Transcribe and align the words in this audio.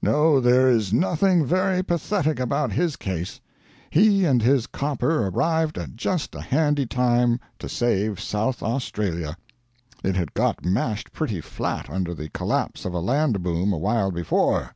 No, 0.00 0.38
there 0.38 0.68
is 0.70 0.92
nothing 0.92 1.44
very 1.44 1.82
pathetic 1.82 2.38
about 2.38 2.70
his 2.70 2.94
case. 2.94 3.40
He 3.90 4.24
and 4.24 4.40
his 4.40 4.68
copper 4.68 5.26
arrived 5.26 5.76
at 5.76 5.96
just 5.96 6.36
a 6.36 6.40
handy 6.40 6.86
time 6.86 7.40
to 7.58 7.68
save 7.68 8.20
South 8.20 8.62
Australia. 8.62 9.36
It 10.04 10.14
had 10.14 10.34
got 10.34 10.64
mashed 10.64 11.12
pretty 11.12 11.40
flat 11.40 11.90
under 11.90 12.14
the 12.14 12.28
collapse 12.28 12.84
of 12.84 12.92
a 12.94 13.00
land 13.00 13.42
boom 13.42 13.72
a 13.72 13.76
while 13.78 14.12
before." 14.12 14.72